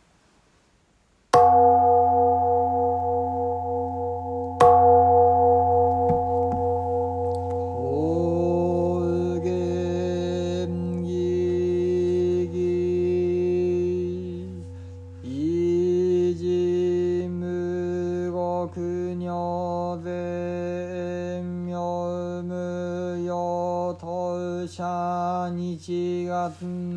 [25.52, 26.91] 日月間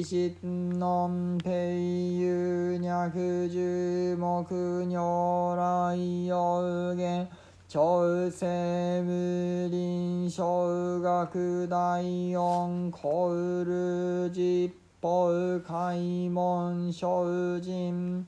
[0.00, 7.28] 開始のんぺいゆにゃくじゅもくにょらいようげん
[7.68, 18.26] 朝鮮無林小学第四コール実法開門精進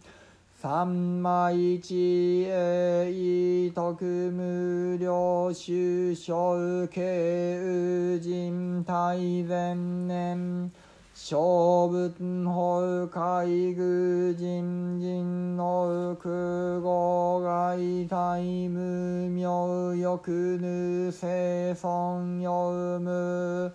[0.60, 9.74] 三枚一栄徳無料首相慶人大前
[10.06, 10.70] 年
[11.14, 12.10] 小仏
[12.46, 23.74] 法海宮人人の空語外大無名欲ぬ生存読む。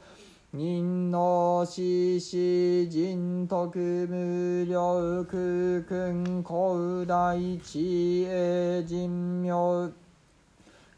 [0.52, 3.78] 人の獅子人徳
[4.10, 9.94] 無力君古大知恵人名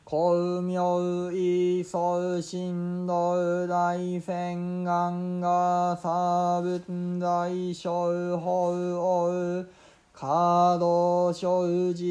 [0.09, 3.35] 公明意祖神道
[3.67, 7.91] 大戦願が差分大小
[8.39, 9.65] 法王
[10.11, 12.03] 華道生寺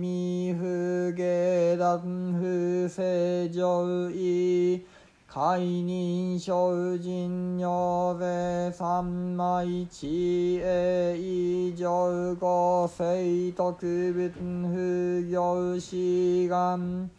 [0.00, 2.00] 未不下段
[2.40, 4.80] 不正上位
[5.28, 17.10] 解任精進尿税三枚知恵以上五世特別不行志願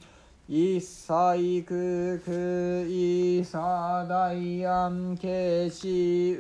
[0.56, 6.38] 一切空空一差大安慶死右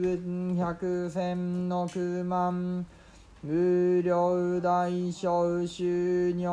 [0.00, 2.86] 分百千の九万
[3.42, 6.48] 無料大小収入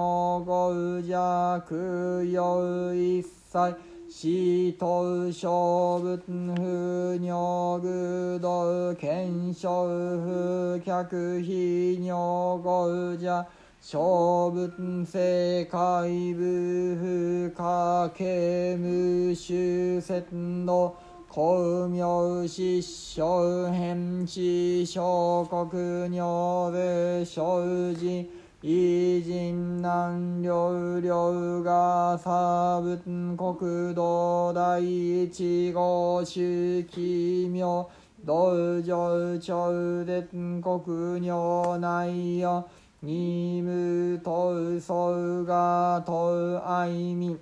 [0.46, 3.78] 五弱用一切
[4.10, 9.88] 死と小仏不尿具道検証
[10.20, 13.48] 不客非尿語者
[13.92, 20.96] 小仏世界部不可刑無修説の
[21.28, 28.30] 公明失笑変死小国尿で生じ
[28.62, 37.90] 偉人南領領が差分国道第一号宗奇妙
[38.24, 39.72] 道場超
[40.06, 40.30] 絶
[40.62, 42.70] 国尿内よ
[43.02, 47.40] 二無と嘘がと愛民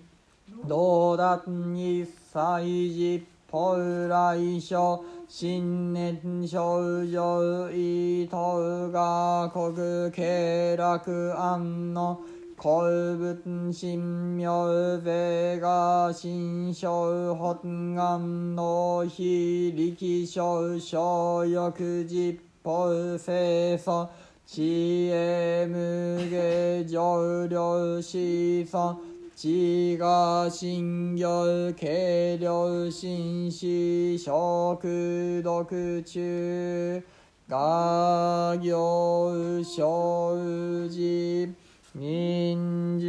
[0.68, 3.76] 道達一切実法
[4.08, 12.22] 来所新年少女伊藤が国慶楽安の。
[12.60, 13.98] 古仏神
[14.36, 22.90] 妙税が新章本願の非力少小欲実法
[23.20, 24.10] 清楚
[24.50, 24.64] 知
[25.12, 28.18] 恵無下上量思
[28.66, 28.98] 想
[29.36, 31.28] 知が心行
[31.74, 37.04] 軽量心死食毒中
[37.50, 40.38] 画行小
[40.88, 41.54] 事
[41.94, 43.06] 人寿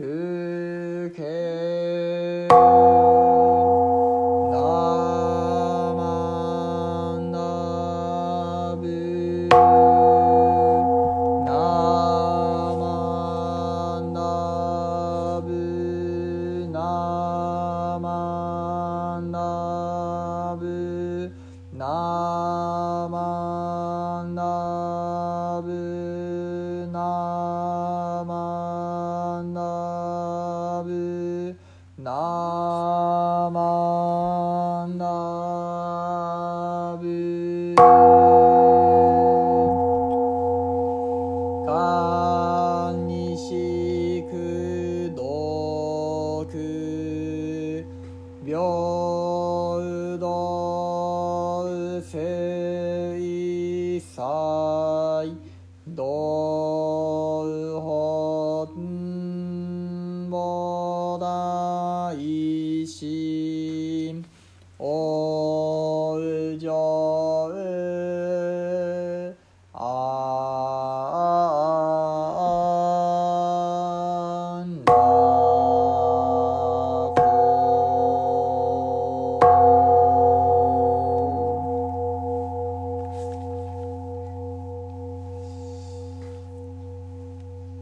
[0.00, 0.09] 不
[64.80, 65.09] or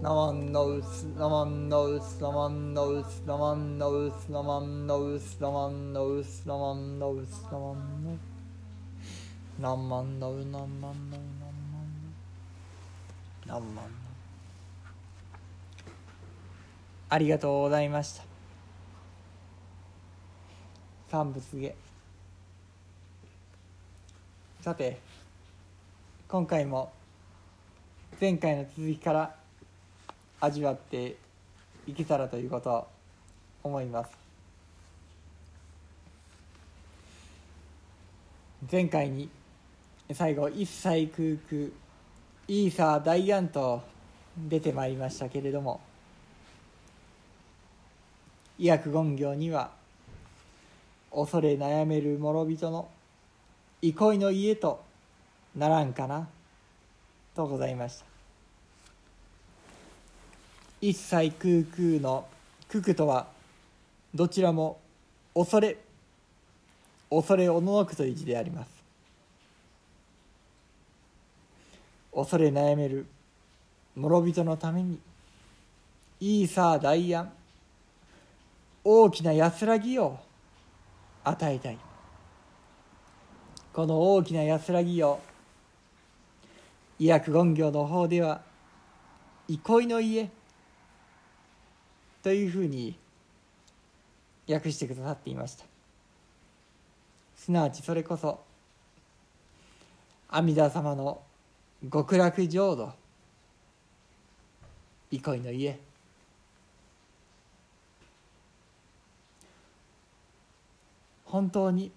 [0.01, 8.19] ノウスナマンノウスナマンノウスナマンノウスナマンノウスナマンノウスナマンノウスナマンノウ
[9.59, 11.19] 何万ノウ何万ノウ何万ノ
[13.45, 13.85] ウ何万ノウ
[17.09, 18.23] ありがとうございました。
[21.11, 21.75] 三仏下
[24.61, 25.01] さて
[26.29, 26.93] 今回も
[28.21, 29.38] 前回の続きから
[30.41, 31.17] 味わって
[31.87, 32.87] いけたらということを
[33.65, 34.11] 思います。
[38.71, 39.29] 前回に
[40.13, 41.71] 最後一切空空
[42.49, 43.83] イーサー大安と
[44.37, 45.81] 出てまいりましたけれども
[48.59, 49.71] 医薬言行には
[51.13, 52.89] 恐れ悩める諸人の
[53.81, 54.83] 憩いの家と
[55.55, 56.29] ならんかな
[57.37, 58.08] とございました。
[60.81, 62.27] 一切空空の
[62.69, 63.27] 空空とは
[64.15, 64.79] どちらも
[65.35, 65.77] 恐れ
[67.11, 68.71] 恐れおののくという字であります。
[72.15, 73.07] 恐れ悩める
[73.97, 74.99] 諸人のために
[76.21, 77.31] いいさあ大安
[78.85, 80.19] 大きな安らぎを
[81.25, 81.79] 与えたい。
[83.73, 85.21] この大きな安らぎを
[86.99, 88.41] 医薬言行の方では
[89.47, 90.29] 憩いの家
[92.23, 92.99] というふうに
[94.49, 95.65] 訳してくださっていました。
[97.37, 98.41] すなわちそれこそ
[100.29, 101.23] 阿弥陀様の
[101.91, 102.93] 極楽浄土
[105.11, 105.79] 憩いの家。
[111.25, 111.93] 本当に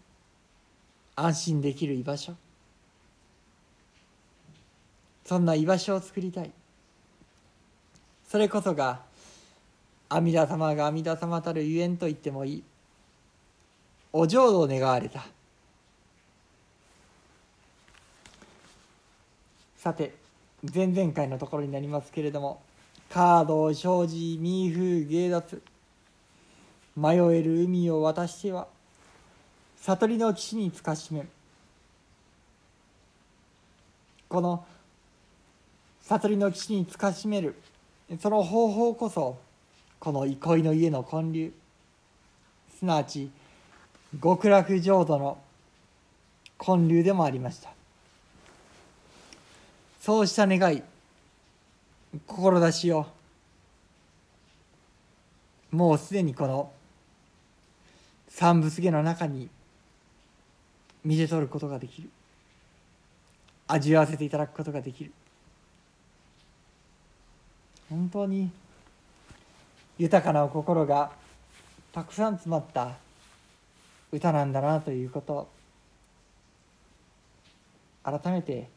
[1.15, 2.35] 安心できる居場所。
[5.25, 6.51] そんな居場所を作りたい。
[8.27, 9.01] それこそが
[10.13, 12.63] 阿弥陀様が阿弥陀様たるゆえんと言ってもいい。
[14.11, 15.25] お浄土を願われた。
[19.77, 20.13] さて
[20.73, 22.61] 前々回のところになりますけれども
[23.09, 25.61] カードを生じミーフー芸脱。
[26.97, 28.67] 迷える海を渡しては
[29.77, 31.25] 悟りの岸につかしめ
[34.27, 34.65] この
[36.01, 37.55] 悟りの岸につかしめる
[38.19, 39.37] その方法こそ
[40.01, 41.53] この憩いの家の建立。
[42.77, 43.29] すなわち
[44.21, 45.37] 極楽浄土の
[46.57, 47.69] 建立でもありました。
[49.99, 50.81] そうした願い
[52.25, 53.05] 志を
[55.69, 56.71] もうすでにこの
[58.27, 59.49] 三仏下の中に
[61.05, 62.09] 見せ取ることができる。
[63.67, 65.11] 味わわせていただくことができる。
[67.87, 68.49] 本当に
[70.01, 71.11] 豊かな心が
[71.93, 72.97] たくさん詰まった
[74.11, 75.47] 歌なんだなということ
[78.03, 78.67] 改めて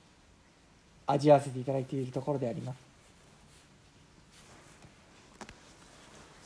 [1.07, 2.77] 味わわせていただいているところであります。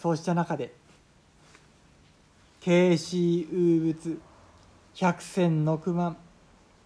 [0.01, 0.73] そうした中で
[2.63, 4.21] 「慶視有物
[4.95, 6.17] 百戦六万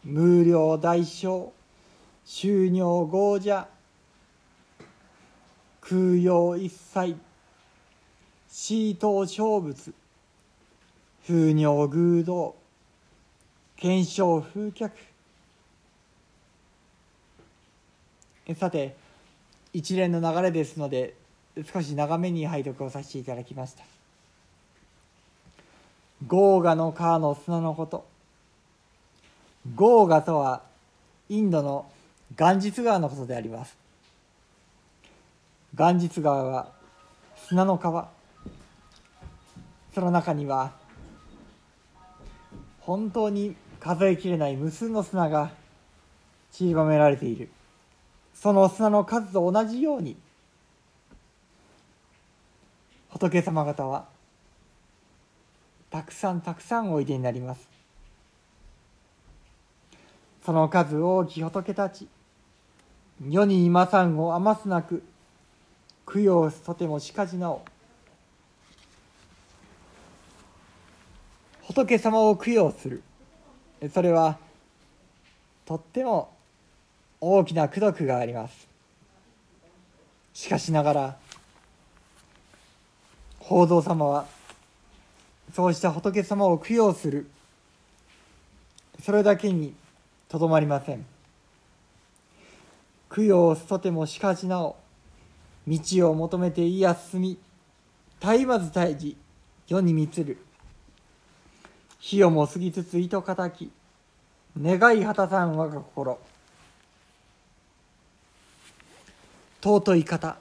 [0.03, 1.53] 無料大小
[2.25, 3.69] 収入豪者
[5.83, 7.19] 空用一切
[8.55, 9.95] シート勝仏
[11.27, 12.55] 風尿偶道
[13.77, 14.93] 検証風客
[18.55, 18.95] さて
[19.73, 21.15] 一連の流れですので
[21.73, 23.85] 少し長めに拝読をさせていただきました。
[26.27, 28.05] ゴーガの川の砂のこと。
[29.75, 30.61] ゴーガとは
[31.31, 31.91] インドの
[32.37, 33.75] ガンジス川のことであります。
[35.75, 36.71] ガンジス川は
[37.49, 38.21] 砂の川。
[39.95, 40.73] その中には
[42.81, 45.53] 本当に数えきれない無数の砂が
[46.51, 47.51] 散りばめられている。
[48.35, 50.17] その砂の数と同じように
[53.11, 54.07] 仏様方は
[55.91, 57.69] たくさんたくさんおいでになります。
[60.45, 62.09] その数大き仏たち
[63.29, 65.05] 世に今さんを余すなく
[66.07, 67.63] 供養すとてもしかじなお
[71.73, 73.03] 仏様を供養する。
[73.93, 74.37] それは
[75.65, 76.31] とっても
[77.19, 78.69] 大きな功徳があります。
[80.35, 81.17] しかしながら
[83.41, 84.27] 法蔵様は
[85.55, 87.27] そうした仏様を供養する。
[89.03, 89.75] それだけに
[90.29, 91.07] とどまりません。
[93.15, 94.77] 供養とてもしかしなお
[95.67, 97.39] 道を求めて家康進み
[98.21, 99.17] 絶えまず退治
[99.67, 100.37] 世に満つる。
[102.03, 103.71] 日夜も過ぎつつ糸かたき
[104.61, 106.19] 願い果たさん我が心。
[109.63, 110.37] 尊い方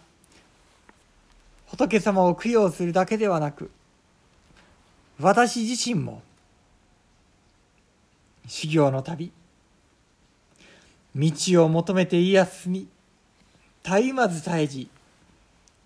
[1.68, 3.70] 仏様を供養するだけではなく
[5.20, 6.24] 私自身も
[8.48, 9.32] 修行の旅
[11.16, 11.32] 道
[11.64, 12.88] を求めて家康み
[13.84, 14.90] 絶えまず絶えじ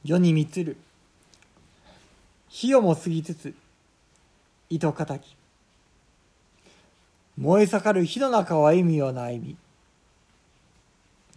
[0.06, 0.78] 世に満つる
[2.48, 3.54] 日夜も過ぎつつ
[4.70, 5.36] 糸かたき
[7.38, 9.58] 燃え盛る火の中を歩むような歩み。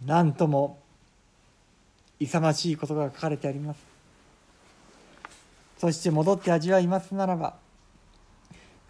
[0.05, 0.79] なんとも
[2.19, 3.89] 勇ましいことが書かれてあります。
[5.79, 7.55] そして戻って味わいますならば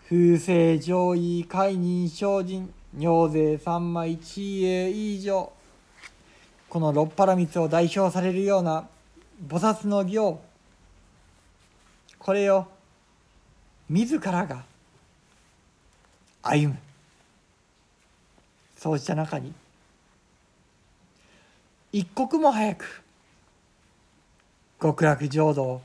[0.08, 5.54] 風星上位解任精進尿税三枚地位以上
[6.68, 8.88] この六波羅蜜を代表されるような
[9.48, 10.42] 菩薩の行
[12.18, 12.66] これを
[13.88, 14.64] 自らが
[16.42, 16.89] 歩む。
[18.80, 19.54] そうした中に。
[21.92, 23.04] 一刻も早く
[24.82, 25.82] 極楽浄土を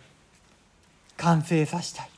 [1.17, 2.13] 完成させたい。